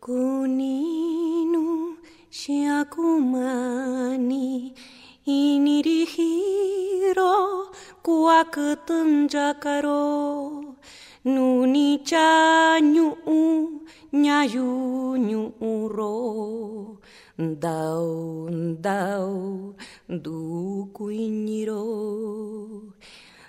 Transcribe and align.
Ko 0.00 0.46
ninu 0.46 1.96
shiakumani 2.38 3.66
inirihiro 5.24 6.54
kuakutun 8.04 9.26
jakaro 9.32 10.76
nuni 11.24 11.98
chanyu 12.08 13.08
nyayu 14.12 14.68
nyuro 15.26 16.16
dau 17.62 18.48
dau 18.86 19.74
dukuiniro 20.24 21.84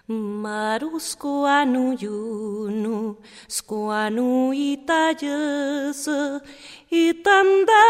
Maru 0.08 1.00
skuanu 1.03 1.91
yunu 2.00 3.19
skuanu 3.47 4.53
itayese 4.55 6.39
itanda 6.88 7.83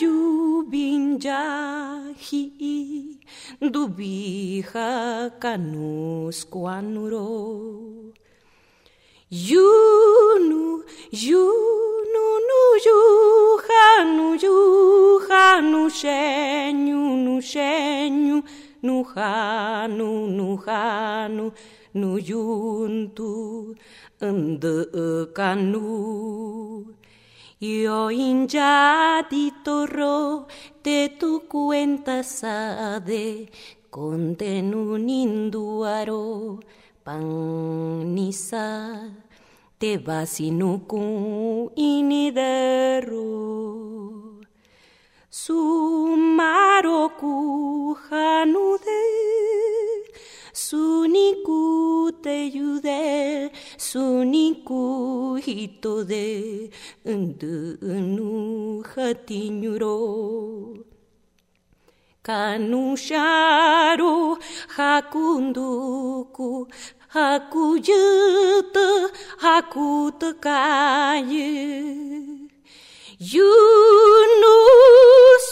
yubinjahi 0.00 1.20
dubija 3.60 5.30
kanu 5.38 6.32
skuanuro. 6.32 7.28
Yunu, 9.30 10.82
yunu, 11.12 12.24
nu 12.48 12.62
yuha, 12.86 14.04
nu 14.04 14.34
yuha, 14.34 15.60
nu 15.60 15.90
shenyu, 15.90 17.16
nu 17.24 17.40
shenyu, 17.42 18.39
nuhanu 18.82 20.08
nuhanu 20.38 21.52
nuyuntu 21.94 23.30
kanu 25.36 25.86
yo 27.60 28.00
injadi 28.08 29.52
toro 29.64 30.48
te 30.84 30.98
tu 31.20 31.44
cuenta 31.50 32.24
sade 32.24 33.48
ninduaro 35.06 36.60
panisa 37.04 38.66
te 39.80 39.96
vasinuku 39.96 41.02
inidero 41.76 43.28
Sumaroku 45.32 47.28
hanude, 48.10 49.02
suniku 50.52 52.10
te 52.20 52.50
yude, 52.50 53.52
suniku 53.78 55.38
hito 55.38 56.02
de, 56.02 56.68
undu. 57.06 58.82
Kanusharu 62.26 64.34
hakunduku 64.76 66.66
hakuyuta 67.14 68.86
hakuta 69.38 70.34
kaye. 70.42 72.49
Yunus 73.20 73.36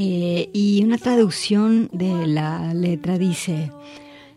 eh, 0.00 0.48
y 0.52 0.84
una 0.84 0.96
traducción 0.96 1.90
de 1.92 2.28
la 2.28 2.72
letra 2.72 3.18
dice, 3.18 3.72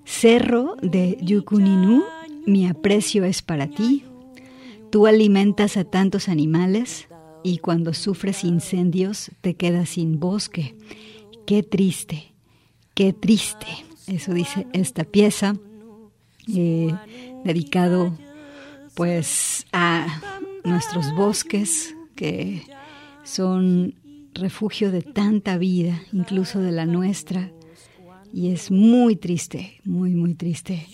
Cerro 0.06 0.76
de 0.82 1.20
Yukuninu, 1.22 2.04
mi 2.48 2.68
aprecio 2.68 3.26
es 3.26 3.44
para 3.44 3.68
ti. 3.68 4.04
Tú 4.90 5.06
alimentas 5.06 5.78
a 5.78 5.84
tantos 5.84 6.30
animales 6.30 7.08
y 7.44 7.60
cuando 7.60 7.94
sufres 7.94 8.44
incendios 8.44 9.30
te 9.42 9.54
quedas 9.54 9.90
sin 9.90 10.20
bosque. 10.20 10.76
Qué 11.46 11.62
triste, 11.62 12.34
qué 12.96 13.14
triste. 13.14 13.68
Eso 14.08 14.34
dice 14.34 14.66
esta 14.74 15.04
pieza, 15.04 15.58
eh, 16.52 16.92
dedicado 17.46 18.18
pues 18.96 19.68
a 19.74 20.08
nuestros 20.64 21.14
bosques 21.14 21.96
que 22.16 22.64
son 23.24 24.01
refugio 24.34 24.92
de 24.92 25.02
tanta 25.02 25.58
vida, 25.58 26.02
incluso 26.12 26.60
de 26.60 26.72
la 26.72 26.86
nuestra, 26.86 27.52
y 28.34 28.52
es 28.52 28.72
muy 28.72 29.16
triste, 29.16 29.80
muy, 29.84 30.16
muy 30.16 30.36
triste 30.36 30.88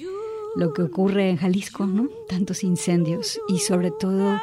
lo 0.57 0.73
que 0.73 0.81
ocurre 0.81 1.29
en 1.29 1.37
Jalisco, 1.37 1.85
¿no? 1.85 2.09
Tantos 2.27 2.63
incendios 2.63 3.39
y 3.47 3.59
sobre 3.59 3.91
todo 3.91 4.39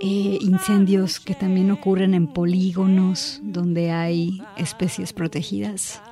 eh, 0.00 0.38
incendios 0.40 1.20
que 1.20 1.34
también 1.34 1.70
ocurren 1.70 2.14
en 2.14 2.26
polígonos 2.26 3.40
donde 3.44 3.92
hay 3.92 4.42
especies 4.56 5.12
protegidas. 5.12 6.02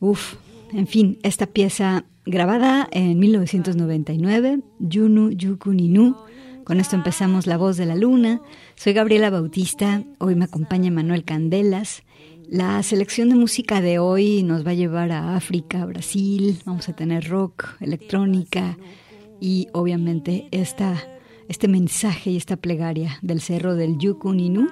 Uf, 0.00 0.34
en 0.72 0.88
fin, 0.88 1.18
esta 1.22 1.46
pieza 1.46 2.04
grabada 2.24 2.88
en 2.90 3.18
1999, 3.18 4.60
Yunu 4.80 5.30
Yukuninu. 5.30 6.16
Con 6.66 6.80
esto 6.80 6.96
empezamos 6.96 7.46
La 7.46 7.56
Voz 7.56 7.78
de 7.78 7.86
la 7.86 7.94
Luna. 7.94 8.42
Soy 8.74 8.92
Gabriela 8.92 9.30
Bautista, 9.30 10.02
hoy 10.18 10.34
me 10.34 10.44
acompaña 10.44 10.90
Manuel 10.90 11.24
Candelas 11.24 12.02
la 12.48 12.80
selección 12.84 13.28
de 13.28 13.34
música 13.34 13.80
de 13.80 13.98
hoy 13.98 14.44
nos 14.44 14.64
va 14.64 14.70
a 14.70 14.74
llevar 14.74 15.10
a 15.10 15.34
África, 15.34 15.84
Brasil, 15.84 16.60
vamos 16.64 16.88
a 16.88 16.94
tener 16.94 17.28
rock, 17.28 17.66
electrónica 17.80 18.78
y 19.40 19.66
obviamente 19.72 20.46
esta, 20.52 21.02
este 21.48 21.66
mensaje 21.66 22.30
y 22.30 22.36
esta 22.36 22.56
plegaria 22.56 23.18
del 23.20 23.40
cerro 23.40 23.74
del 23.74 23.98
Yukuninu. 23.98 24.68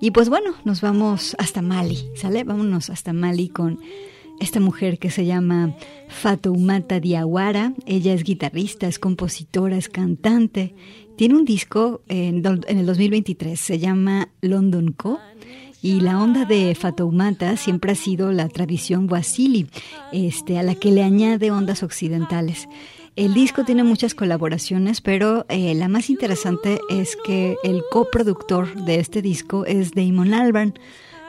Y 0.00 0.12
pues 0.12 0.30
bueno, 0.30 0.54
nos 0.64 0.80
vamos 0.80 1.36
hasta 1.38 1.60
Mali, 1.60 1.98
¿sale? 2.16 2.42
Vámonos 2.42 2.88
hasta 2.88 3.12
Mali 3.12 3.50
con 3.50 3.80
esta 4.40 4.60
mujer 4.60 4.98
que 4.98 5.10
se 5.10 5.26
llama 5.26 5.76
Fatoumata 6.08 7.00
Diawara. 7.00 7.74
Ella 7.86 8.14
es 8.14 8.24
guitarrista, 8.24 8.88
es 8.88 8.98
compositora, 8.98 9.76
es 9.76 9.88
cantante. 9.88 10.74
Tiene 11.16 11.36
un 11.36 11.44
disco 11.44 12.02
en, 12.08 12.44
el 12.44 12.86
2023, 12.86 13.58
se 13.58 13.78
llama 13.78 14.28
London 14.40 14.92
Co 14.92 15.20
y 15.80 16.00
la 16.00 16.20
onda 16.20 16.44
de 16.44 16.74
Fatoumata 16.74 17.56
siempre 17.56 17.92
ha 17.92 17.94
sido 17.94 18.32
la 18.32 18.48
tradición 18.48 19.06
wasili, 19.10 19.68
este, 20.12 20.58
a 20.58 20.64
la 20.64 20.74
que 20.74 20.90
le 20.90 21.04
añade 21.04 21.52
ondas 21.52 21.84
occidentales. 21.84 22.68
El 23.14 23.32
disco 23.32 23.64
tiene 23.64 23.84
muchas 23.84 24.16
colaboraciones, 24.16 25.00
pero 25.00 25.46
eh, 25.48 25.74
la 25.76 25.86
más 25.86 26.10
interesante 26.10 26.80
es 26.90 27.16
que 27.24 27.56
el 27.62 27.82
coproductor 27.92 28.74
de 28.84 28.98
este 28.98 29.22
disco 29.22 29.66
es 29.66 29.92
Damon 29.92 30.34
Albarn, 30.34 30.74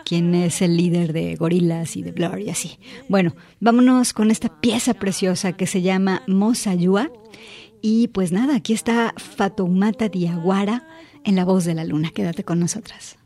quien 0.03 0.33
es 0.33 0.63
el 0.63 0.77
líder 0.77 1.13
de 1.13 1.35
Gorillaz 1.35 1.95
y 1.95 2.01
de 2.01 2.11
Blur 2.11 2.39
y 2.39 2.49
así. 2.49 2.79
Bueno, 3.07 3.35
vámonos 3.59 4.13
con 4.13 4.31
esta 4.31 4.61
pieza 4.61 4.95
preciosa 4.95 5.53
que 5.53 5.67
se 5.67 5.83
llama 5.83 6.23
Mosayua. 6.27 7.11
Y 7.87 8.07
pues 8.07 8.31
nada, 8.31 8.55
aquí 8.55 8.73
está 8.73 9.13
Fatoumata 9.15 10.09
Diaguara 10.09 10.87
en 11.23 11.35
la 11.35 11.45
voz 11.45 11.65
de 11.65 11.75
la 11.75 11.83
luna. 11.83 12.09
Quédate 12.09 12.43
con 12.43 12.59
nosotras. 12.59 13.19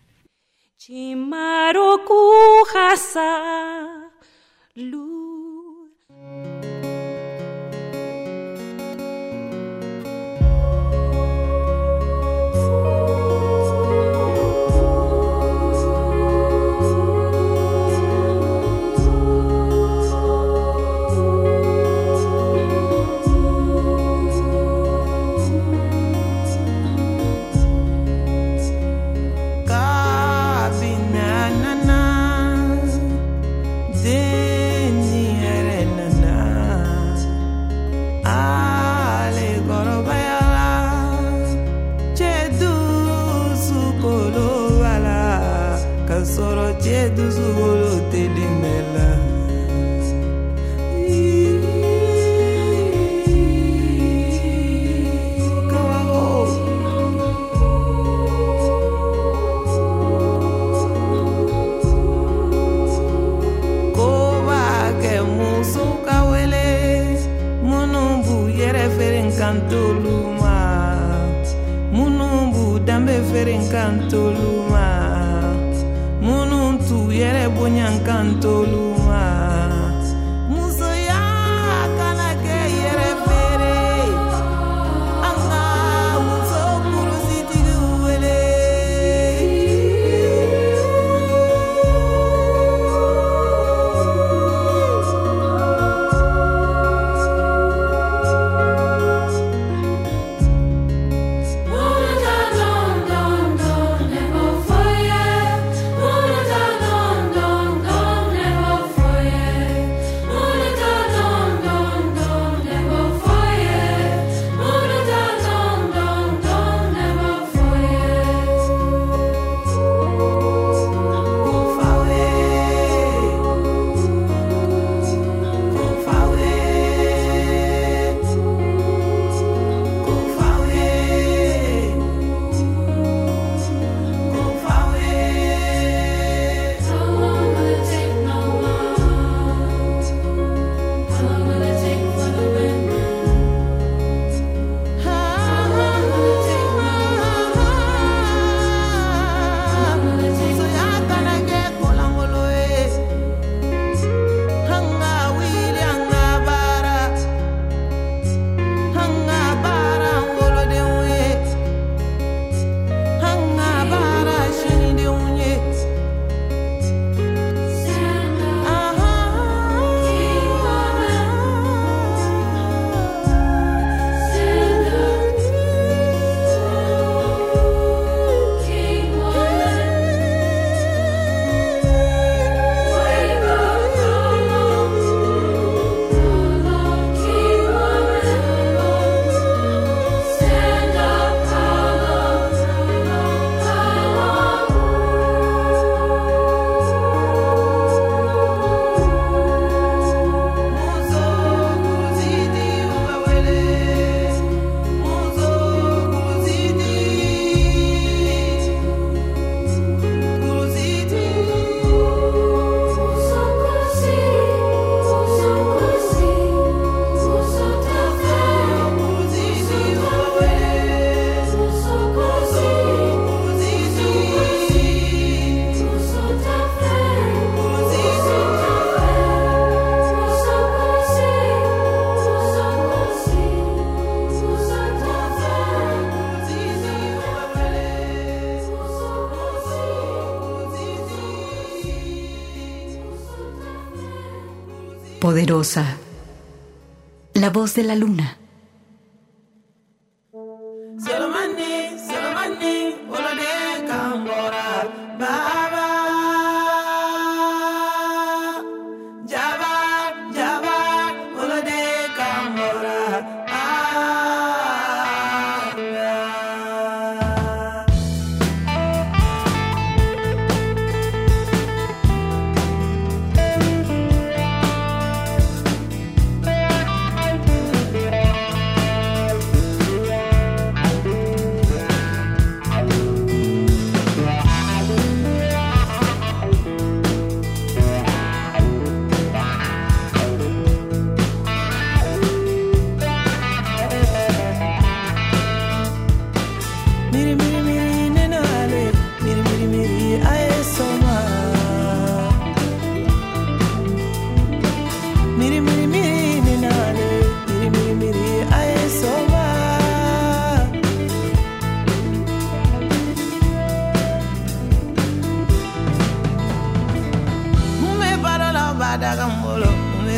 La 247.33 247.49
voz 247.49 247.73
de 247.73 247.81
la 247.81 247.95
luna. 247.95 248.38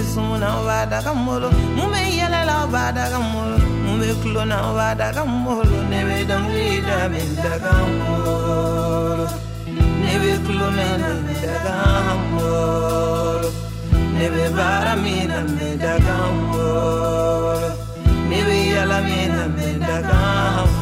be 0.01 0.08
sun 0.08 0.39
na 0.41 0.50
ba 0.65 0.77
daga 0.91 1.13
molo 1.25 1.50
mun 1.77 1.88
be 1.93 2.00
yɛlɛ 2.20 2.41
la 2.50 2.55
ba 2.74 2.84
daga 2.98 3.20
molo 3.31 3.58
mun 3.84 4.00
be 4.00 4.08
kulo 4.22 4.43
na 4.51 4.58
ba 4.77 4.88
daga 5.01 5.24
molo 5.43 5.77
ne 5.91 6.00
be 6.08 6.17
dɔnkili 6.29 6.77
da 6.88 6.98
me 7.12 7.22
daga 7.43 7.74
molo 8.00 9.25
ne 10.01 10.13
be 10.22 10.31
kulo 10.46 10.67
na 10.77 10.86
me 11.25 11.34
daga 11.46 11.75
molo 12.31 13.50
ne 14.17 14.25
be 14.34 14.43
baara 14.58 14.93
min 15.03 15.22
na 15.31 15.39
me 15.55 15.67
daga 15.84 16.15
molo 16.50 17.70
ne 18.29 18.39
be 18.48 18.55
yɛlɛ 18.74 18.98
min 19.08 19.29
na 19.38 19.46
me 19.55 19.67
daga 19.88 20.20
molo 20.74 20.80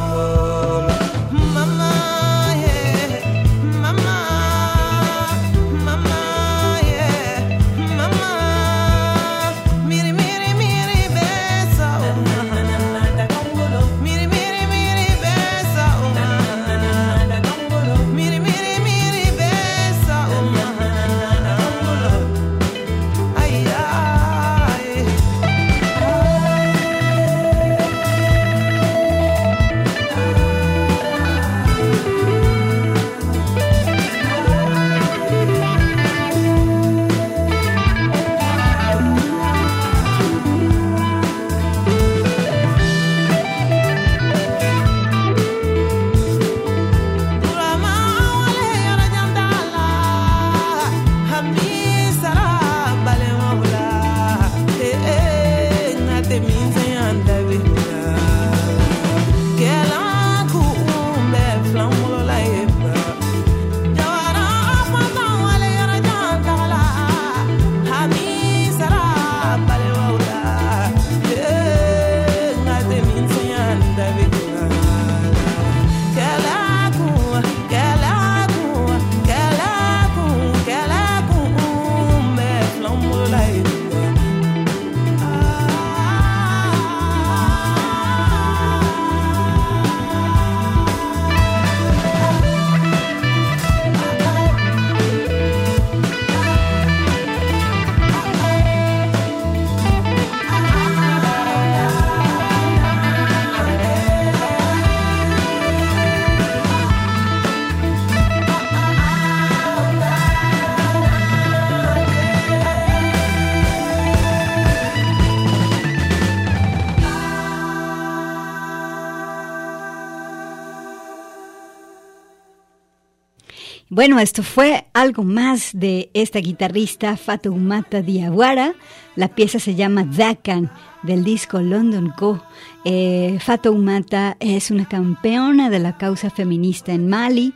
Bueno, 124.00 124.18
esto 124.18 124.42
fue 124.42 124.86
algo 124.94 125.24
más 125.24 125.72
de 125.74 126.08
esta 126.14 126.38
guitarrista 126.38 127.18
Fatoumata 127.18 128.00
Diawara. 128.00 128.72
La 129.14 129.28
pieza 129.28 129.58
se 129.58 129.74
llama 129.74 130.04
Dakan 130.04 130.72
del 131.02 131.22
disco 131.22 131.60
London 131.60 132.14
Go. 132.18 132.42
Eh, 132.86 133.36
Fatoumata 133.44 134.38
es 134.40 134.70
una 134.70 134.88
campeona 134.88 135.68
de 135.68 135.80
la 135.80 135.98
causa 135.98 136.30
feminista 136.30 136.94
en 136.94 137.10
Mali 137.10 137.52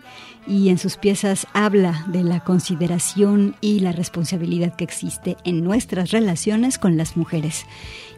y 0.46 0.68
en 0.68 0.76
sus 0.76 0.98
piezas 0.98 1.46
habla 1.54 2.04
de 2.08 2.22
la 2.22 2.40
consideración 2.40 3.56
y 3.62 3.80
la 3.80 3.92
responsabilidad 3.92 4.76
que 4.76 4.84
existe 4.84 5.38
en 5.44 5.64
nuestras 5.64 6.10
relaciones 6.10 6.76
con 6.76 6.98
las 6.98 7.16
mujeres. 7.16 7.64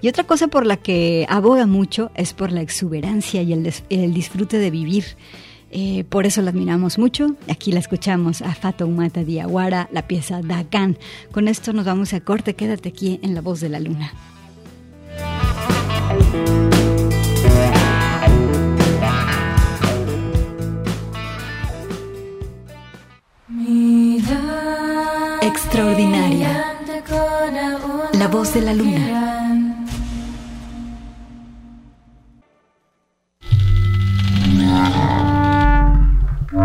Y 0.03 0.09
otra 0.09 0.25
cosa 0.25 0.49
por 0.49 0.67
la 0.67 0.79
que 0.79 1.27
aboga 1.29 1.67
mucho 1.67 2.11
es 2.17 2.33
por 2.33 2.51
la 2.51 2.63
exuberancia 2.63 3.43
y 3.43 3.53
el 3.53 4.15
disfrute 4.15 4.59
de 4.59 4.73
vivir. 4.73 5.05
Eh, 5.71 6.05
por 6.09 6.27
eso 6.27 6.43
la 6.43 6.51
admiramos 6.51 6.99
mucho. 6.99 7.35
Aquí 7.49 7.73
la 7.73 7.81
escuchamos 7.81 8.43
a 8.43 8.55
Fatoumata 8.55 9.25
Diawara, 9.25 9.89
la 9.93 10.07
pieza 10.07 10.41
Dakan. 10.43 10.97
Con 11.33 11.49
esto 11.49 11.73
nos 11.73 11.85
vamos 11.85 12.13
a 12.13 12.21
corte. 12.21 12.55
Quédate 12.55 12.89
aquí 12.89 13.21
en 13.23 13.35
La 13.35 13.41
Voz 13.41 13.61
de 13.61 13.69
la 13.69 13.81
Luna. 13.81 14.13
Extraordinaria. 25.43 26.67
La 28.15 28.29
voz 28.29 28.55
de 28.55 28.61
la 28.63 28.73
luna. 28.73 29.27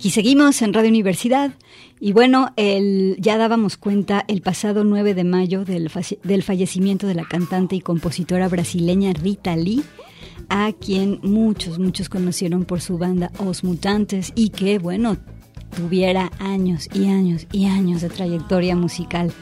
Aquí 0.00 0.08
seguimos 0.08 0.62
en 0.62 0.72
Radio 0.72 0.88
Universidad 0.88 1.52
y 2.00 2.14
bueno, 2.14 2.54
el, 2.56 3.18
ya 3.18 3.36
dábamos 3.36 3.76
cuenta 3.76 4.24
el 4.28 4.40
pasado 4.40 4.82
9 4.82 5.12
de 5.12 5.24
mayo 5.24 5.66
del, 5.66 5.90
del 6.24 6.42
fallecimiento 6.42 7.06
de 7.06 7.14
la 7.14 7.28
cantante 7.28 7.76
y 7.76 7.82
compositora 7.82 8.48
brasileña 8.48 9.12
Rita 9.12 9.54
Lee, 9.56 9.84
a 10.48 10.72
quien 10.72 11.20
muchos, 11.22 11.78
muchos 11.78 12.08
conocieron 12.08 12.64
por 12.64 12.80
su 12.80 12.96
banda 12.96 13.30
Os 13.36 13.62
Mutantes 13.62 14.32
y 14.34 14.48
que 14.48 14.78
bueno, 14.78 15.18
tuviera 15.76 16.30
años 16.38 16.88
y 16.94 17.04
años 17.04 17.46
y 17.52 17.66
años 17.66 18.00
de 18.00 18.08
trayectoria 18.08 18.76
musical. 18.76 19.34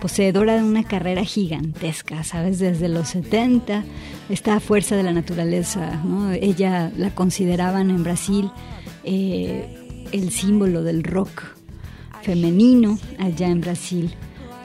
Poseedora 0.00 0.56
de 0.56 0.62
una 0.62 0.84
carrera 0.84 1.22
gigantesca, 1.22 2.24
¿sabes? 2.24 2.60
Desde 2.60 2.88
los 2.88 3.08
70, 3.08 3.84
esta 4.30 4.58
fuerza 4.60 4.96
de 4.96 5.02
la 5.02 5.12
naturaleza, 5.12 6.02
¿no? 6.02 6.32
Ella 6.32 6.90
la 6.96 7.14
consideraban 7.14 7.90
en 7.90 8.04
Brasil 8.04 8.50
eh, 9.04 9.77
el 10.12 10.30
símbolo 10.30 10.82
del 10.82 11.02
rock 11.02 11.44
femenino 12.22 12.98
allá 13.18 13.48
en 13.48 13.60
Brasil. 13.60 14.14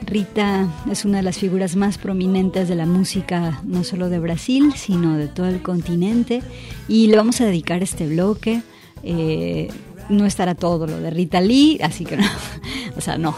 Rita 0.06 0.68
es 0.90 1.04
una 1.04 1.18
de 1.18 1.22
las 1.22 1.38
figuras 1.38 1.76
más 1.76 1.98
prominentes 1.98 2.68
de 2.68 2.74
la 2.74 2.86
música, 2.86 3.60
no 3.64 3.84
solo 3.84 4.08
de 4.10 4.18
Brasil, 4.18 4.74
sino 4.76 5.16
de 5.16 5.28
todo 5.28 5.46
el 5.46 5.62
continente. 5.62 6.42
Y 6.88 7.06
le 7.06 7.16
vamos 7.16 7.40
a 7.40 7.46
dedicar 7.46 7.82
este 7.82 8.06
bloque. 8.06 8.62
Eh, 9.02 9.68
no 10.08 10.26
estará 10.26 10.54
todo 10.54 10.86
lo 10.86 11.00
de 11.00 11.10
Rita 11.10 11.40
Lee, 11.40 11.78
así 11.82 12.04
que 12.04 12.16
no, 12.16 12.26
o 12.96 13.00
sea, 13.00 13.16
no. 13.18 13.34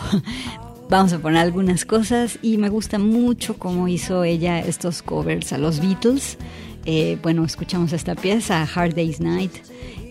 Vamos 0.88 1.12
a 1.12 1.18
poner 1.18 1.38
algunas 1.38 1.84
cosas 1.84 2.38
y 2.42 2.58
me 2.58 2.68
gusta 2.68 2.98
mucho 2.98 3.58
cómo 3.58 3.88
hizo 3.88 4.22
ella 4.22 4.60
estos 4.60 5.02
covers 5.02 5.52
a 5.52 5.58
los 5.58 5.80
Beatles. 5.80 6.38
Eh, 6.86 7.18
bueno, 7.20 7.44
escuchamos 7.44 7.92
esta 7.92 8.14
pieza, 8.14 8.62
Hard 8.62 8.94
Day's 8.94 9.20
Night, 9.20 9.52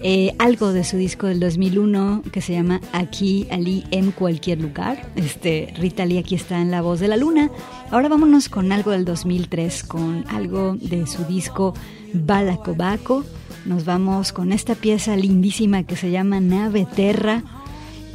eh, 0.03 0.35
algo 0.39 0.73
de 0.73 0.83
su 0.83 0.97
disco 0.97 1.27
del 1.27 1.39
2001 1.39 2.21
que 2.31 2.41
se 2.41 2.53
llama 2.53 2.81
Aquí, 2.91 3.47
Ali, 3.49 3.85
en 3.91 4.11
cualquier 4.11 4.59
lugar. 4.59 5.09
Este, 5.15 5.73
Rita 5.79 6.05
Lee 6.05 6.17
aquí 6.17 6.35
está 6.35 6.61
en 6.61 6.71
La 6.71 6.81
Voz 6.81 6.99
de 6.99 7.07
la 7.07 7.15
Luna. 7.15 7.49
Ahora 7.91 8.09
vámonos 8.09 8.49
con 8.49 8.73
algo 8.73 8.91
del 8.91 9.05
2003, 9.05 9.83
con 9.83 10.25
algo 10.27 10.75
de 10.75 11.07
su 11.07 11.23
disco 11.23 11.73
Balacobaco. 12.13 13.23
Nos 13.65 13.85
vamos 13.85 14.33
con 14.33 14.51
esta 14.51 14.75
pieza 14.75 15.15
lindísima 15.15 15.83
que 15.83 15.95
se 15.95 16.11
llama 16.11 16.41
Nave 16.41 16.85
Terra. 16.93 17.41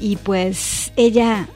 Y 0.00 0.16
pues 0.16 0.92
ella 0.96 1.48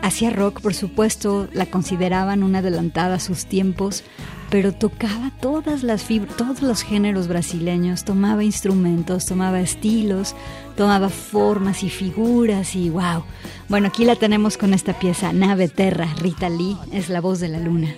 hacía 0.00 0.30
rock, 0.30 0.60
por 0.60 0.74
supuesto, 0.74 1.48
la 1.52 1.66
consideraban 1.66 2.42
una 2.42 2.60
adelantada 2.60 3.16
a 3.16 3.20
sus 3.20 3.46
tiempos, 3.46 4.04
pero 4.50 4.72
tocaba 4.72 5.30
todas 5.40 5.82
las 5.82 6.04
fibras, 6.04 6.36
todos 6.36 6.62
los 6.62 6.82
géneros 6.82 7.28
brasileños, 7.28 8.04
tomaba 8.04 8.44
instrumentos, 8.44 9.26
tomaba 9.26 9.60
estilos, 9.60 10.34
tomaba 10.76 11.08
formas 11.08 11.82
y 11.82 11.90
figuras 11.90 12.74
y 12.74 12.90
wow. 12.90 13.24
Bueno, 13.68 13.88
aquí 13.88 14.04
la 14.04 14.16
tenemos 14.16 14.56
con 14.56 14.74
esta 14.74 14.98
pieza, 14.98 15.32
Nave 15.32 15.68
Terra, 15.68 16.08
Rita 16.20 16.48
Lee, 16.48 16.76
es 16.92 17.08
la 17.08 17.20
voz 17.20 17.40
de 17.40 17.48
la 17.48 17.58
luna. 17.58 17.88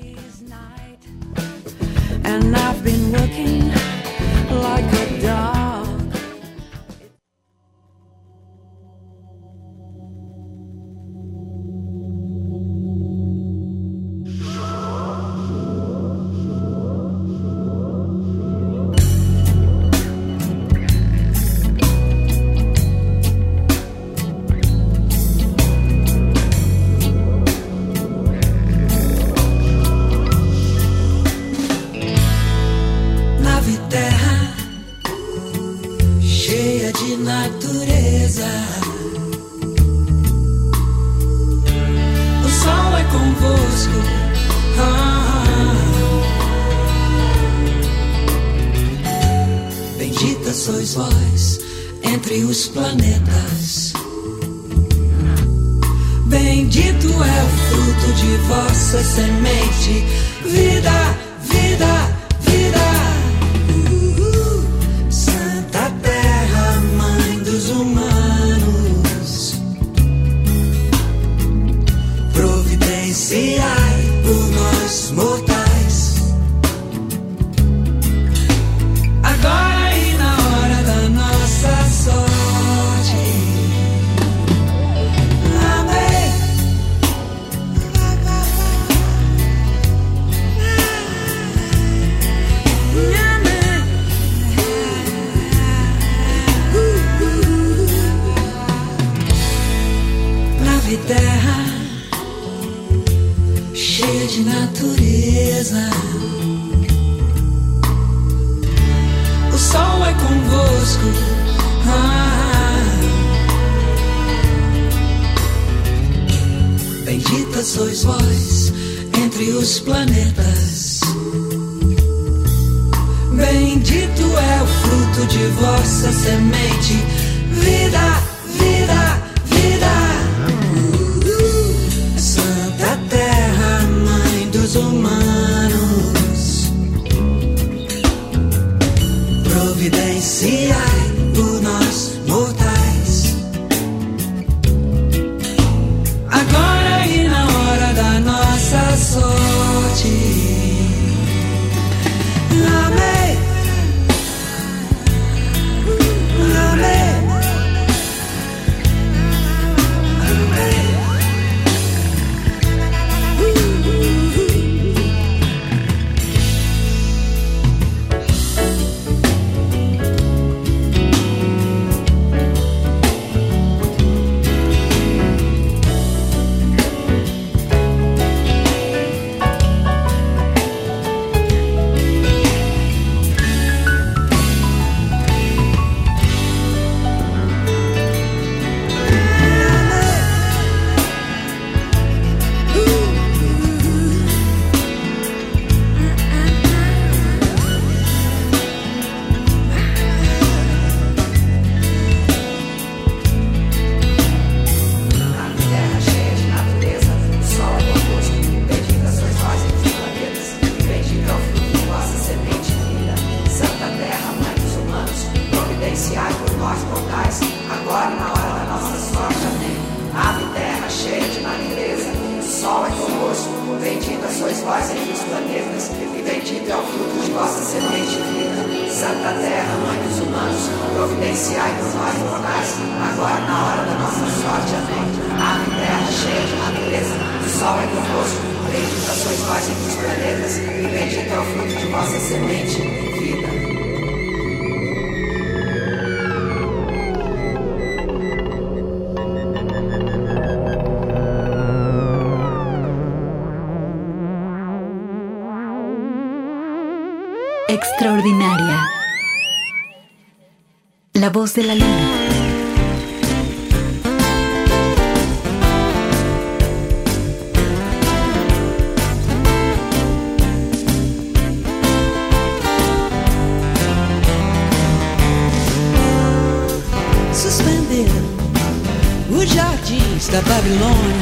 da 280.39 280.55
Babilônia. 280.55 281.17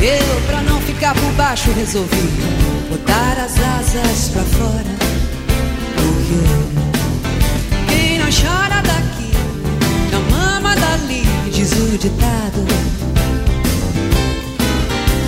Eu, 0.00 0.40
pra 0.46 0.62
não 0.62 0.80
ficar 0.80 1.14
por 1.14 1.32
baixo, 1.32 1.70
resolvi 1.72 2.28
botar 2.90 3.32
as 3.32 3.58
asas 3.58 4.28
pra 4.30 4.42
fora. 4.42 4.92
Porque 5.96 6.40
quem 7.88 8.18
não 8.18 8.26
chora 8.26 8.80
daqui, 8.82 9.32
não 10.10 10.22
mama 10.30 10.74
dali, 10.76 11.22
diz 11.52 11.72
o 11.72 11.98
ditado. 11.98 12.66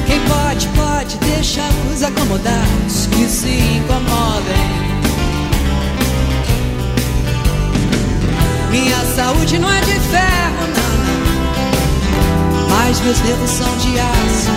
Quem 0.06 0.20
pode, 0.20 0.68
pode, 0.68 1.16
deixar 1.18 1.70
os 1.92 2.02
acomodados 2.02 3.06
que 3.10 3.26
se 3.28 3.58
incomodem. 3.76 4.84
Minha 8.70 9.04
saúde 9.14 9.58
não 9.58 9.70
é 9.70 9.80
de 9.80 10.00
ferro, 10.00 10.66
não. 10.76 10.93
Mas 12.94 13.02
meus 13.02 13.18
dedos 13.18 13.50
são 13.50 13.76
de 13.78 13.98
aço. 13.98 14.52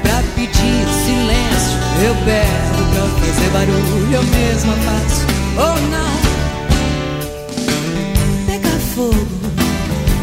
Pra 0.00 0.22
pedir 0.36 0.86
silêncio 1.04 1.76
Eu 2.04 2.14
berro 2.24 2.86
pra 2.94 3.02
fazer 3.18 3.50
barulho 3.50 4.12
Eu 4.12 4.22
mesma 4.22 4.74
faço. 4.76 5.26
Ou 5.56 5.74
oh, 5.74 5.80
não? 5.90 6.12
Pegar 8.46 8.78
fogo 8.94 9.26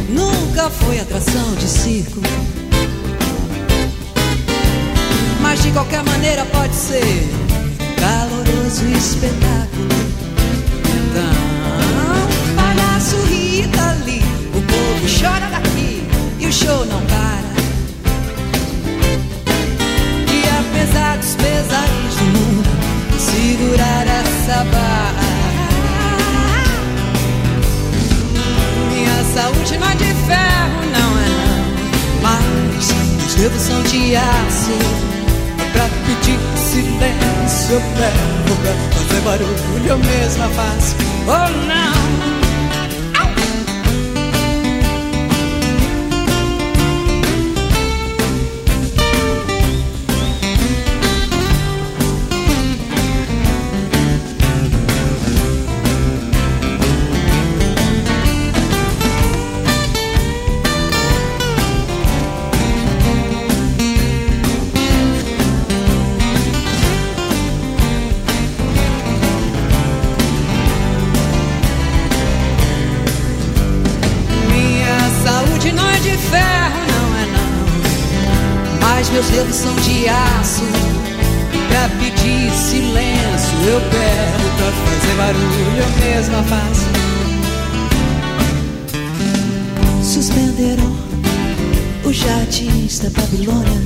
Nunca 0.08 0.70
foi 0.70 1.02
atração 1.02 1.56
de 1.56 1.68
circo. 1.68 2.22
Mas 5.42 5.62
de 5.62 5.72
qualquer 5.72 6.04
maneira 6.04 6.46
pode 6.46 6.74
ser 6.74 7.28
Caloroso 8.00 8.86
espetáculo. 8.98 9.90
Então 10.86 11.36
Palhaço 12.56 13.18
Rita 13.24 13.90
ali 13.90 14.24
O 14.56 14.62
povo 14.62 15.06
chora 15.22 15.50
daqui 15.52 15.89
o 16.50 16.52
show 16.52 16.86
não 16.86 17.00
para. 17.06 17.54
E 20.34 20.44
apesar 20.60 21.18
dos 21.18 21.36
pesares 21.36 22.16
do 22.16 22.24
mundo, 22.26 22.70
segurar 23.20 24.08
essa 24.08 24.64
barra. 24.64 25.30
Minha 28.92 29.24
saúde 29.36 29.78
não 29.78 29.90
é 29.90 29.96
de 29.96 30.14
ferro, 30.26 30.82
não 30.92 31.20
é 31.20 31.30
não. 31.38 31.62
Mas 32.24 33.28
os 33.28 33.36
dedos 33.36 33.62
são 33.62 33.84
de 33.84 34.16
aço. 34.16 34.78
Pra 35.72 35.88
pedir 36.08 36.40
silêncio, 36.58 37.76
eu 37.76 37.82
pego 37.96 38.56
pra 38.64 38.74
fazer 39.00 39.22
barulho, 39.22 39.88
eu 39.88 39.98
mesma 40.00 40.50
faço. 40.50 40.96
Oh 41.28 41.48
não! 41.68 42.39
Da 93.10 93.22
Babilônia. 93.22 93.82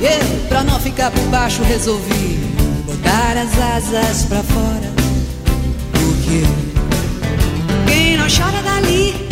Eu, 0.00 0.48
pra 0.48 0.62
não 0.64 0.78
ficar 0.80 1.10
por 1.10 1.22
baixo, 1.24 1.62
resolvi 1.62 2.38
botar 2.86 3.36
as 3.36 3.58
asas 3.58 4.24
pra 4.24 4.42
fora. 4.42 4.90
Porque 5.92 6.42
quem 7.86 8.16
não 8.16 8.26
chora 8.26 8.62
dali, 8.62 9.28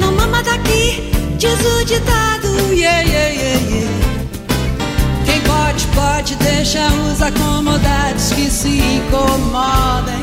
não 0.00 0.12
mama 0.12 0.42
daqui. 0.42 1.10
Diz 1.38 1.58
o 1.60 1.84
ditado, 1.84 2.72
yeah, 2.72 3.00
yeah, 3.00 3.28
yeah, 3.30 3.60
yeah. 3.68 3.90
Quem 5.24 5.40
pode, 5.40 5.86
pode, 5.88 6.36
deixa 6.36 6.86
os 6.86 7.20
acomodados 7.20 8.32
que 8.32 8.48
se 8.50 8.78
incomodem. 8.78 10.21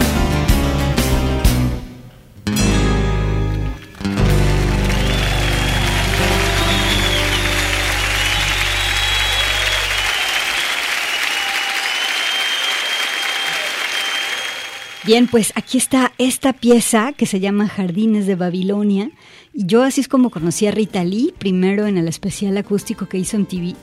Bien, 15.10 15.26
pues 15.26 15.54
aquí 15.56 15.80
está 15.80 16.14
esta 16.20 16.54
pieza 16.54 17.14
que 17.14 17.26
se 17.26 17.40
llama 17.40 17.68
Jardines 17.68 18.28
de 18.28 18.36
Babilonia. 18.36 19.10
Y 19.56 19.66
yo 19.66 19.82
así 19.82 20.02
es 20.02 20.08
como 20.08 20.30
conocí 20.30 20.68
a 20.68 20.72
Rita 20.72 21.04
Lee, 21.04 21.34
primero 21.36 21.88
en 21.88 21.98
el 21.98 22.08
especial 22.08 22.56
acústico 22.58 23.10
que 23.10 23.18
hizo 23.18 23.36
en 23.36 23.48
TV. 23.48 23.74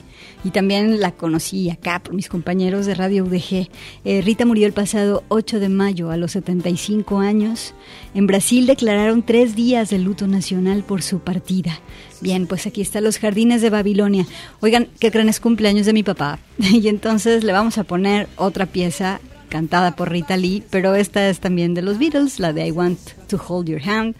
Y 0.44 0.50
también 0.50 1.00
la 1.00 1.10
conocí 1.10 1.68
acá 1.68 2.00
por 2.00 2.14
mis 2.14 2.28
compañeros 2.28 2.86
de 2.86 2.94
Radio 2.94 3.24
UDG. 3.24 3.68
Eh, 4.04 4.22
Rita 4.22 4.46
murió 4.46 4.68
el 4.68 4.72
pasado 4.72 5.24
8 5.26 5.58
de 5.58 5.68
mayo 5.68 6.12
a 6.12 6.16
los 6.16 6.30
75 6.30 7.18
años. 7.18 7.74
En 8.14 8.28
Brasil 8.28 8.64
declararon 8.68 9.24
tres 9.24 9.56
días 9.56 9.90
de 9.90 9.98
luto 9.98 10.28
nacional 10.28 10.84
por 10.84 11.02
su 11.02 11.18
partida. 11.18 11.80
Bien, 12.20 12.46
pues 12.46 12.68
aquí 12.68 12.82
están 12.82 13.02
los 13.02 13.18
jardines 13.18 13.62
de 13.62 13.70
Babilonia. 13.70 14.28
Oigan, 14.60 14.86
qué 15.00 15.10
gran 15.10 15.28
es 15.28 15.40
cumpleaños 15.40 15.86
de 15.86 15.92
mi 15.92 16.04
papá. 16.04 16.38
y 16.58 16.86
entonces 16.86 17.42
le 17.42 17.50
vamos 17.50 17.78
a 17.78 17.82
poner 17.82 18.28
otra 18.36 18.66
pieza 18.66 19.20
cantada 19.56 19.96
por 19.96 20.10
Rita 20.10 20.36
Lee, 20.36 20.62
pero 20.68 20.94
esta 20.94 21.30
es 21.30 21.40
también 21.40 21.72
de 21.72 21.80
los 21.80 21.98
Beatles, 21.98 22.38
la 22.40 22.52
de 22.52 22.66
I 22.66 22.72
Want 22.72 22.98
to 23.28 23.40
Hold 23.48 23.70
Your 23.70 23.80
Hand. 23.88 24.14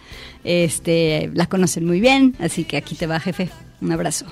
Este, 0.45 1.31
la 1.35 1.47
conocen 1.47 1.85
muy 1.85 2.01
bien, 2.01 2.35
así 2.41 2.65
que 2.65 2.79
aquí 2.79 2.95
te 2.95 3.07
va, 3.07 3.21
jefe. 3.21 3.51
Un 3.83 3.93
abrazo. 3.93 4.25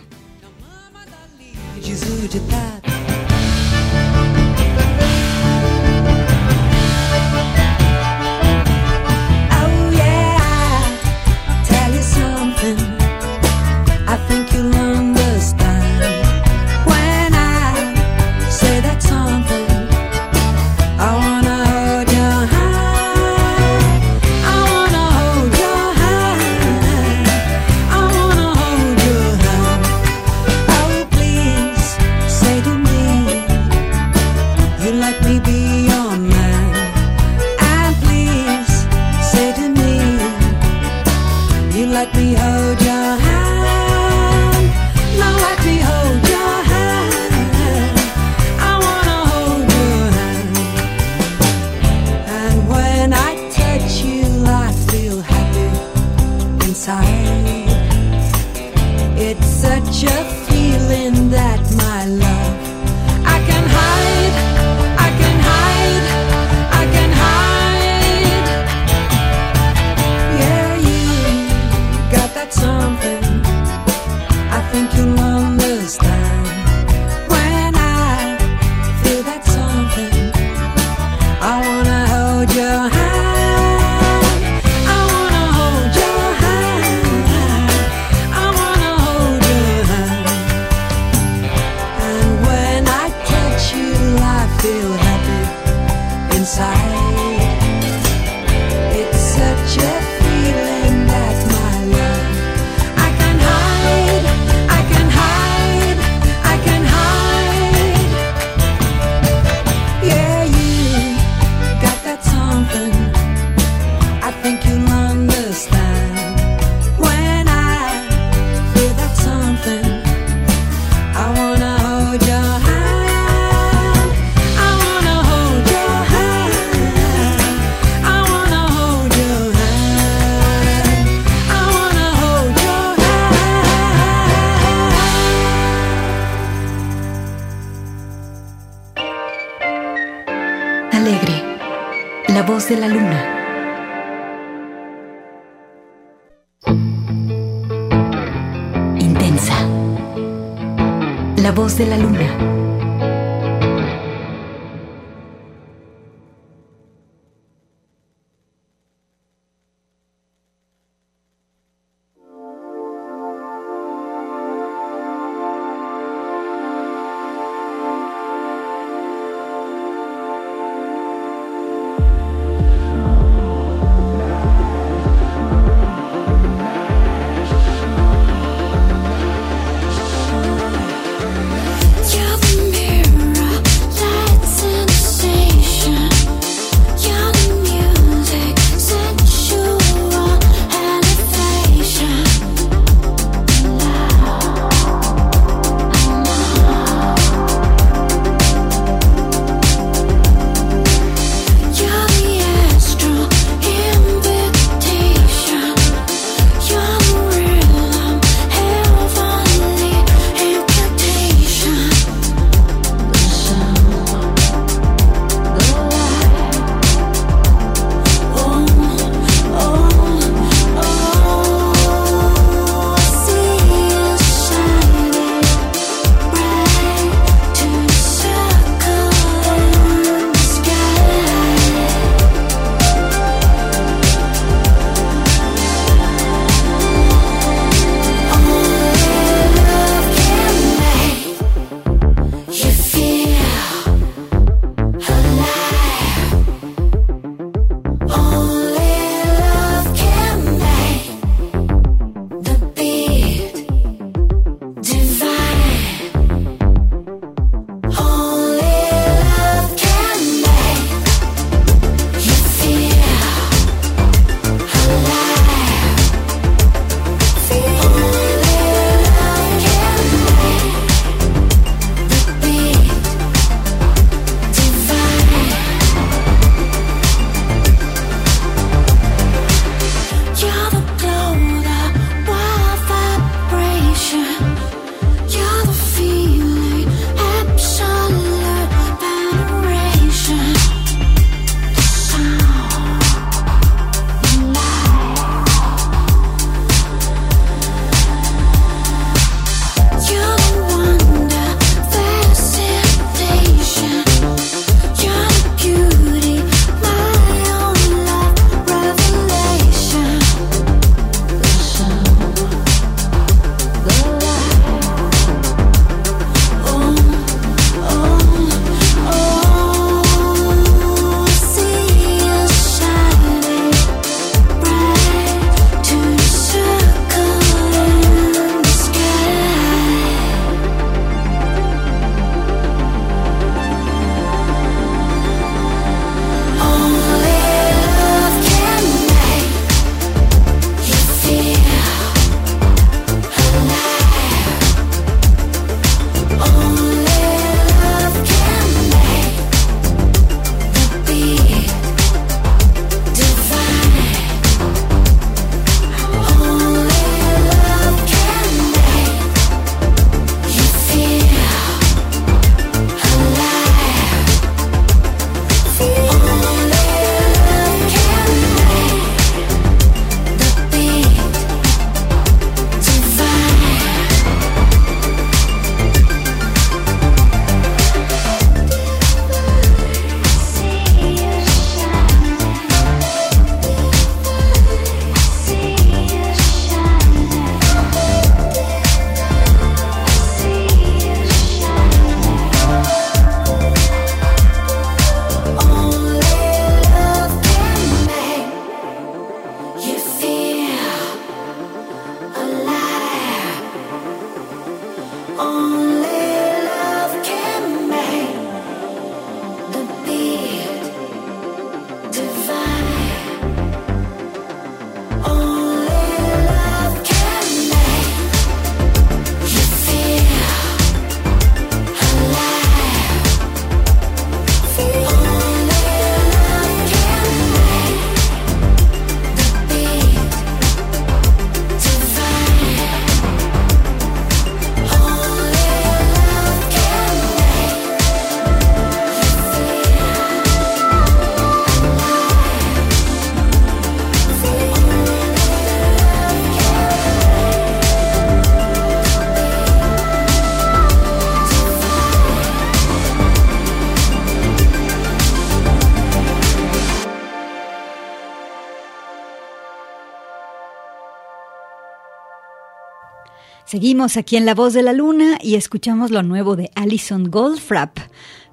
Seguimos 463.74 464.16
aquí 464.16 464.36
en 464.36 464.46
La 464.46 464.54
Voz 464.54 464.72
de 464.72 464.84
la 464.84 464.92
Luna 464.92 465.36
y 465.42 465.56
escuchamos 465.56 466.12
lo 466.12 466.22
nuevo 466.22 466.54
de 466.54 466.70
Alison 466.76 467.28
Goldfrapp. 467.28 467.98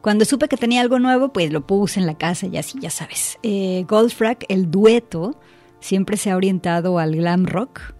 Cuando 0.02 0.26
supe 0.26 0.48
que 0.48 0.58
tenía 0.58 0.82
algo 0.82 0.98
nuevo, 0.98 1.32
pues 1.32 1.54
lo 1.54 1.62
puse 1.68 2.00
en 2.00 2.08
la 2.08 2.18
casa 2.18 2.48
y 2.48 2.58
así, 2.58 2.80
ya 2.82 2.90
sabes. 2.90 3.38
Eh, 3.44 3.86
Goldfrapp, 3.88 4.42
el 4.50 4.72
dueto, 4.72 5.40
siempre 5.80 6.18
se 6.18 6.32
ha 6.32 6.36
orientado 6.36 6.98
al 6.98 7.16
glam 7.16 7.46
rock. 7.46 7.94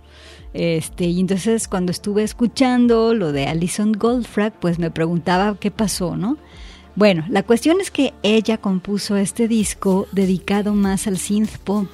Este, 0.56 1.06
y 1.06 1.20
entonces 1.20 1.68
cuando 1.68 1.92
estuve 1.92 2.24
escuchando 2.24 3.14
lo 3.14 3.32
de 3.32 3.46
Alison 3.46 3.92
Goldfrapp, 3.92 4.56
pues 4.56 4.80
me 4.80 4.90
preguntaba 4.90 5.56
qué 5.60 5.70
pasó, 5.70 6.18
¿no? 6.18 6.40
Bueno, 6.96 7.24
la 7.30 7.44
cuestión 7.44 7.82
es 7.82 7.92
que 7.92 8.16
ella 8.24 8.58
compuso 8.58 9.16
este 9.16 9.48
disco 9.48 10.08
dedicado 10.12 10.74
más 10.74 11.06
al 11.06 11.20
synth 11.20 11.60
pop, 11.60 11.88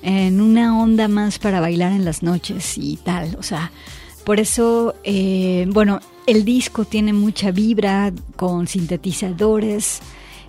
en 0.00 0.40
una 0.40 0.80
onda 0.80 1.08
más 1.08 1.38
para 1.38 1.60
bailar 1.60 1.92
en 1.92 2.06
las 2.06 2.22
noches 2.22 2.78
y 2.78 2.96
tal. 2.96 3.36
O 3.38 3.42
sea, 3.42 3.70
por 4.24 4.40
eso, 4.40 4.94
eh, 5.04 5.66
bueno, 5.68 6.00
el 6.26 6.44
disco 6.44 6.84
tiene 6.84 7.12
mucha 7.12 7.50
vibra 7.50 8.12
con 8.36 8.66
sintetizadores. 8.66 10.00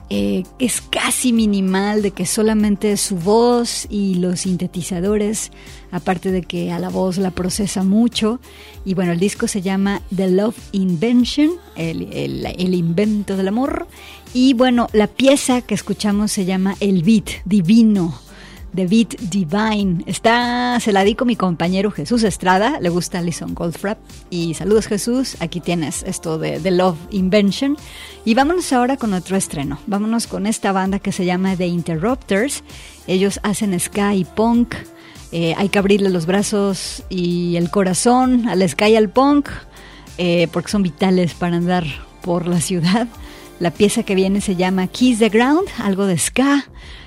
eh, 0.09 0.43
es 0.59 0.81
casi 0.81 1.33
minimal 1.33 2.03
de 2.03 2.11
que 2.11 2.27
solamente 2.27 2.97
su 2.97 3.15
voz 3.15 3.87
y 3.89 4.15
los 4.15 4.41
sintetizadores, 4.41 5.49
aparte 5.91 6.29
de 6.29 6.43
que 6.43 6.71
a 6.71 6.77
la 6.77 6.89
voz 6.89 7.17
la 7.17 7.31
procesa 7.31 7.81
mucho. 7.83 8.39
Y 8.85 8.93
bueno, 8.93 9.13
el 9.13 9.19
disco 9.19 9.47
se 9.47 9.61
llama 9.61 10.01
The 10.15 10.29
Love 10.29 10.57
Invention, 10.73 11.51
el- 11.75 12.45
el 12.45 12.73
invento 12.75 13.37
del 13.37 13.47
amor. 13.47 13.87
Y 14.35 14.53
bueno, 14.53 14.87
la 14.93 15.07
pieza 15.07 15.61
que 15.61 15.73
escuchamos 15.73 16.31
se 16.31 16.45
llama 16.45 16.75
El 16.79 17.01
Beat 17.01 17.29
Divino. 17.45 18.13
The 18.75 18.87
Beat 18.87 19.19
Divine. 19.29 20.03
Está, 20.07 20.79
se 20.79 20.91
la 20.91 21.03
di 21.03 21.15
con 21.15 21.27
mi 21.27 21.35
compañero 21.35 21.91
Jesús 21.91 22.23
Estrada, 22.23 22.79
le 22.79 22.89
gusta 22.89 23.19
Alison 23.19 23.53
Goldfrapp. 23.53 23.99
Y 24.29 24.53
saludos 24.55 24.87
Jesús, 24.87 25.37
aquí 25.39 25.59
tienes 25.59 26.03
esto 26.03 26.37
de 26.37 26.59
The 26.59 26.71
Love 26.71 26.97
Invention. 27.11 27.77
Y 28.25 28.33
vámonos 28.33 28.73
ahora 28.73 28.97
con 28.97 29.13
otro 29.13 29.37
estreno. 29.37 29.79
Vámonos 29.87 30.27
con 30.27 30.47
esta 30.47 30.71
banda 30.71 30.99
que 30.99 31.11
se 31.11 31.25
llama 31.25 31.55
The 31.55 31.67
Interrupters. 31.67 32.63
Ellos 33.07 33.39
hacen 33.43 33.79
ska 33.79 34.15
y 34.15 34.25
punk. 34.25 34.75
Eh, 35.31 35.55
hay 35.57 35.69
que 35.69 35.79
abrirle 35.79 36.09
los 36.09 36.25
brazos 36.25 37.03
y 37.09 37.55
el 37.55 37.71
corazón 37.71 38.47
al 38.47 38.67
ska 38.69 38.87
y 38.89 38.95
al 38.95 39.09
punk, 39.09 39.49
eh, 40.19 40.47
porque 40.51 40.69
son 40.69 40.83
vitales 40.83 41.33
para 41.33 41.57
andar 41.57 41.85
por 42.21 42.47
la 42.47 42.61
ciudad. 42.61 43.07
La 43.59 43.71
pieza 43.71 44.03
que 44.03 44.15
viene 44.15 44.41
se 44.41 44.55
llama 44.55 44.87
Kiss 44.87 45.19
the 45.19 45.29
Ground, 45.29 45.67
algo 45.79 46.05
de 46.05 46.17
ska. 46.17 46.65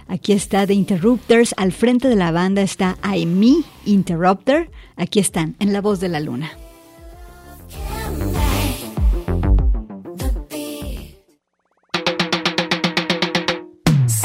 Aquí 0.08 0.32
está 0.32 0.66
The 0.66 0.74
Interrupters, 0.74 1.54
al 1.56 1.72
frente 1.72 2.08
de 2.08 2.16
la 2.16 2.30
banda 2.30 2.62
está 2.62 2.96
I 3.04 3.26
Me 3.26 3.64
Interrupter. 3.84 4.70
Aquí 4.96 5.18
están, 5.18 5.56
en 5.58 5.72
la 5.72 5.80
voz 5.80 6.00
de 6.00 6.08
la 6.08 6.20
luna. 6.20 6.50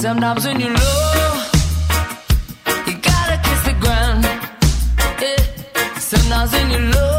Sometimes 0.02 0.46
when 0.46 0.60
you're 0.60 0.74
low, 0.74 1.44
you 2.88 2.94
gotta 3.02 3.40
kiss 3.44 3.64
the 3.66 3.76
ground. 3.80 4.26
Yeah. 5.22 6.00
Sometimes 6.00 6.52
when 6.54 6.72
you're 6.72 6.90
low, 6.90 7.11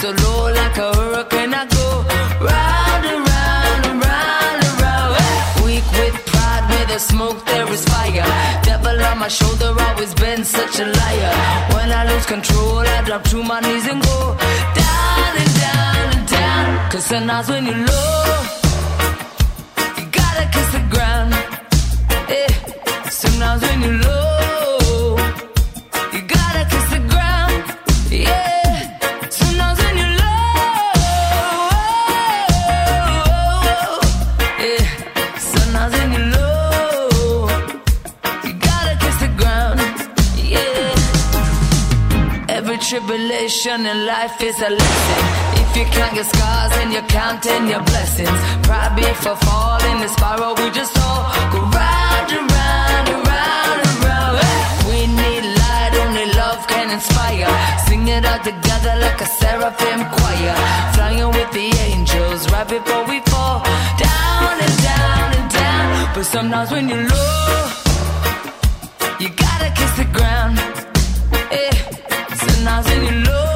so 0.00 0.10
low 0.10 0.52
like 0.52 0.76
a 0.78 0.88
hurricane. 0.96 1.52
I 1.54 1.64
go 1.66 1.86
round 2.48 3.04
and 3.12 3.20
round 3.32 3.82
and 3.90 3.98
round 4.08 4.58
and 4.66 4.76
round. 4.84 5.64
Weak 5.64 5.86
with 5.98 6.16
pride, 6.30 6.64
where 6.70 6.86
the 6.86 6.98
smoke 6.98 7.44
there 7.46 7.68
is 7.72 7.84
fire. 7.86 8.24
Devil 8.62 9.00
on 9.10 9.18
my 9.18 9.28
shoulder, 9.28 9.70
always 9.86 10.14
been 10.14 10.44
such 10.44 10.78
a 10.80 10.86
liar. 10.86 11.34
When 11.74 11.90
I 11.90 12.02
lose 12.10 12.26
control, 12.26 12.78
I 12.78 13.02
drop 13.06 13.24
to 13.32 13.42
my 13.42 13.60
knees 13.60 13.86
and 13.92 14.00
go 14.02 14.18
down 14.82 15.32
and 15.42 15.52
down 15.66 16.06
and 16.16 16.26
down. 16.28 16.90
Cause 16.90 17.04
sometimes 17.04 17.48
when 17.48 17.66
you're 17.66 17.84
low, 17.90 18.24
you 19.98 20.04
gotta 20.20 20.44
kiss 20.54 20.68
the 20.76 20.82
ground. 20.94 21.34
Eh, 22.38 22.48
Sometimes 23.10 23.62
when 23.62 23.80
you're 23.82 24.00
low, 24.06 24.27
tribulation 43.08 43.86
in 43.86 44.04
life 44.04 44.42
is 44.42 44.60
a 44.60 44.68
lesson. 44.68 45.22
If 45.62 45.76
you 45.78 45.84
can't 45.96 46.14
get 46.14 46.26
scars, 46.26 46.72
and 46.80 46.92
you're 46.92 47.08
counting 47.08 47.66
your 47.68 47.82
blessings. 47.82 48.38
Probably 48.68 49.12
for 49.24 49.34
falling 49.48 50.00
this 50.02 50.12
spiral, 50.12 50.54
we 50.60 50.68
just 50.70 50.94
all 50.98 51.22
go 51.52 51.60
round 51.72 52.28
and 52.36 52.46
round 52.58 53.06
and 53.14 53.22
round 53.32 53.80
and 53.88 53.98
round. 54.04 54.36
We 54.90 55.00
need 55.20 55.44
light, 55.60 55.92
only 56.04 56.26
love 56.36 56.60
can 56.68 56.90
inspire. 56.90 57.48
Sing 57.86 58.06
it 58.08 58.24
out 58.26 58.44
together 58.44 58.94
like 59.00 59.20
a 59.22 59.28
seraphim 59.40 60.00
choir. 60.16 60.54
Flying 60.94 61.30
with 61.32 61.50
the 61.52 61.68
angels 61.88 62.40
right 62.52 62.68
before 62.68 63.04
we 63.08 63.20
fall 63.30 63.64
down 63.96 64.54
and 64.66 64.76
down 64.90 65.28
and 65.38 65.50
down. 65.50 66.14
But 66.14 66.24
sometimes 66.26 66.70
when 66.70 66.88
you're 66.90 67.08
Sometimes 72.58 72.88
when 72.88 73.04
you're 73.04 73.22
low, 73.22 73.47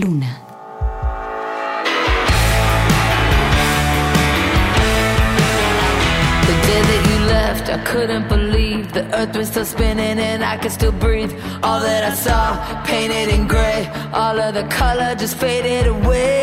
luna. 0.00 0.46
I 7.76 7.78
couldn't 7.84 8.28
believe 8.28 8.94
the 8.94 9.04
earth 9.14 9.36
was 9.36 9.48
still 9.48 9.66
spinning 9.66 10.18
and 10.18 10.42
I 10.42 10.56
could 10.56 10.72
still 10.72 10.92
breathe. 10.92 11.32
All 11.62 11.80
that 11.80 12.04
I 12.04 12.14
saw, 12.14 12.56
painted 12.84 13.28
in 13.28 13.46
gray, 13.46 13.90
all 14.14 14.38
of 14.40 14.54
the 14.54 14.64
color 14.64 15.14
just 15.14 15.36
faded 15.36 15.86
away. 15.86 16.35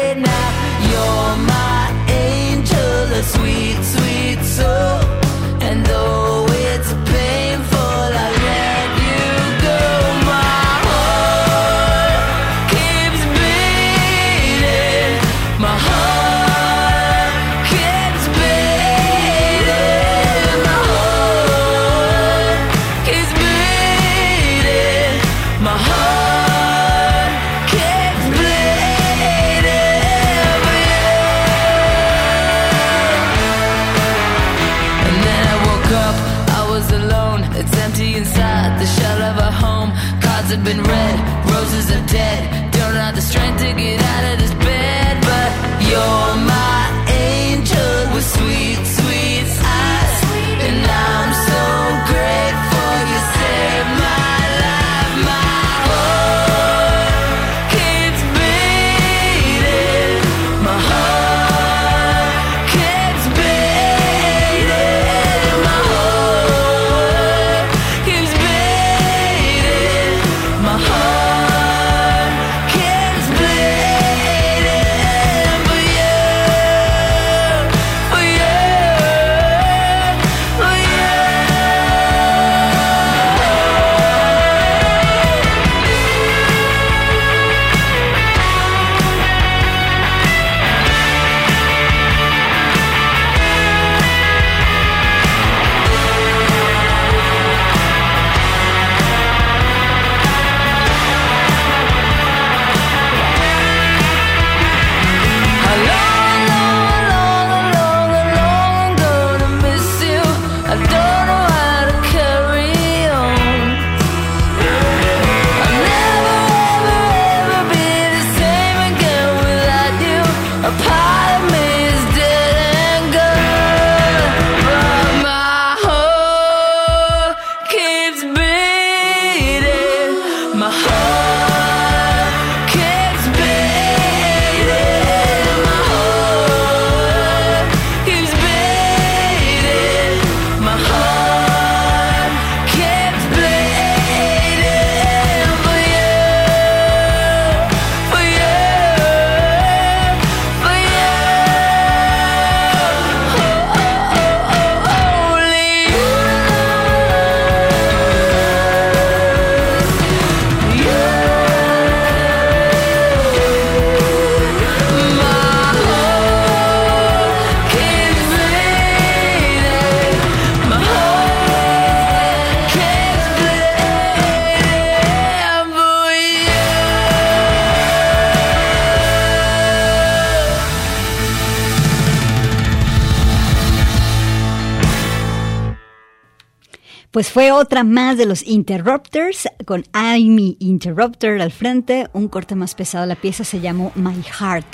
Pues 187.24 187.32
fue 187.32 187.54
otra 187.54 187.86
más 187.86 188.18
de 188.18 188.26
los 188.26 188.46
Interrupters 188.46 189.48
con 189.66 189.86
I'm 189.94 190.58
Interrupter 190.60 191.42
al 191.42 191.54
frente, 191.54 192.10
un 192.12 192.28
corte 192.28 192.54
más 192.54 192.76
pesado. 192.76 193.06
La 193.06 193.16
pieza 193.16 193.46
se 193.46 193.62
llamó 193.62 193.94
My 193.96 194.22
Heart. 194.22 194.68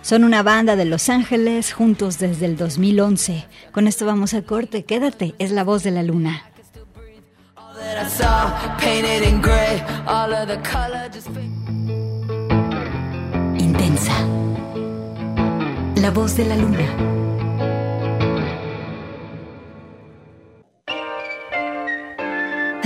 Son 0.00 0.24
una 0.24 0.42
banda 0.42 0.74
de 0.74 0.86
Los 0.86 1.10
Ángeles 1.10 1.74
juntos 1.74 2.18
desde 2.18 2.46
el 2.46 2.56
2011. 2.56 3.44
Con 3.72 3.88
esto 3.88 4.06
vamos 4.06 4.32
a 4.32 4.40
corte. 4.40 4.86
Quédate, 4.86 5.34
es 5.38 5.50
la 5.50 5.64
voz 5.64 5.82
de 5.82 5.90
la 5.90 6.02
luna. 6.02 6.50
Intensa. 13.58 14.14
La 15.96 16.10
voz 16.10 16.38
de 16.38 16.46
la 16.46 16.56
luna. 16.56 17.31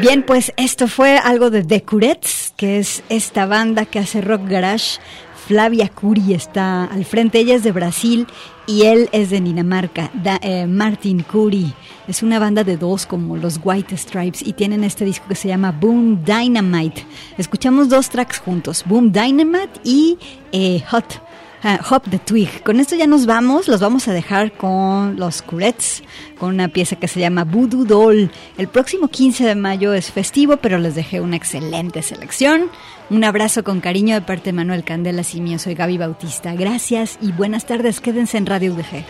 Bien, 0.00 0.22
pues 0.22 0.52
esto 0.56 0.88
fue 0.88 1.18
algo 1.18 1.50
de 1.50 1.62
The 1.62 1.82
Curettes, 1.82 2.54
que 2.56 2.78
es 2.78 3.02
esta 3.10 3.44
banda 3.46 3.84
que 3.84 3.98
hace 3.98 4.20
rock 4.20 4.48
garage. 4.48 4.98
Flavia 5.46 5.88
Curi 5.88 6.32
está 6.32 6.84
al 6.84 7.04
frente, 7.04 7.40
ella 7.40 7.56
es 7.56 7.64
de 7.64 7.72
Brasil 7.72 8.26
y 8.66 8.82
él 8.82 9.08
es 9.12 9.30
de 9.30 9.40
Dinamarca. 9.40 10.10
Eh, 10.42 10.66
Martin 10.66 11.22
Curi 11.22 11.74
es 12.06 12.22
una 12.22 12.38
banda 12.38 12.62
de 12.64 12.76
dos 12.76 13.04
como 13.04 13.36
los 13.36 13.60
White 13.62 13.96
Stripes 13.96 14.42
y 14.42 14.52
tienen 14.52 14.84
este 14.84 15.04
disco 15.04 15.26
que 15.28 15.34
se 15.34 15.48
llama 15.48 15.72
Boom 15.72 16.24
Dynamite. 16.24 17.04
Escuchamos 17.36 17.88
dos 17.88 18.08
tracks 18.08 18.38
juntos, 18.38 18.84
Boom 18.86 19.12
Dynamite 19.12 19.80
y 19.84 20.18
eh, 20.52 20.82
Hot. 20.90 21.20
Ah, 21.62 21.78
Hop 21.90 22.04
the 22.10 22.18
Twig. 22.18 22.62
Con 22.62 22.80
esto 22.80 22.96
ya 22.96 23.06
nos 23.06 23.26
vamos, 23.26 23.68
los 23.68 23.80
vamos 23.80 24.08
a 24.08 24.12
dejar 24.12 24.52
con 24.52 25.16
los 25.16 25.42
Curettes, 25.42 26.02
con 26.38 26.54
una 26.54 26.68
pieza 26.68 26.96
que 26.96 27.06
se 27.06 27.20
llama 27.20 27.44
Voodoo 27.44 27.84
Doll. 27.84 28.30
El 28.56 28.68
próximo 28.68 29.08
15 29.08 29.44
de 29.44 29.54
mayo 29.54 29.92
es 29.92 30.10
festivo, 30.10 30.56
pero 30.56 30.78
les 30.78 30.94
dejé 30.94 31.20
una 31.20 31.36
excelente 31.36 32.00
selección. 32.02 32.70
Un 33.10 33.24
abrazo 33.24 33.62
con 33.62 33.80
cariño 33.80 34.14
de 34.14 34.22
parte 34.22 34.46
de 34.46 34.52
Manuel 34.54 34.84
Candelas 34.84 35.34
y 35.34 35.40
mío, 35.40 35.58
soy 35.58 35.74
Gaby 35.74 35.98
Bautista. 35.98 36.54
Gracias 36.54 37.18
y 37.20 37.32
buenas 37.32 37.66
tardes, 37.66 38.00
quédense 38.00 38.38
en 38.38 38.46
Radio 38.46 38.72
UDG. 38.72 39.04